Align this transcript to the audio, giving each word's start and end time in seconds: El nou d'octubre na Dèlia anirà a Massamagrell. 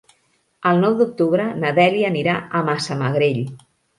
El 0.69 0.79
nou 0.85 0.95
d'octubre 1.01 1.45
na 1.63 1.73
Dèlia 1.79 2.09
anirà 2.13 2.39
a 2.61 2.65
Massamagrell. 2.71 3.39